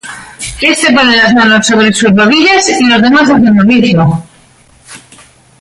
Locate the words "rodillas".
2.09-2.67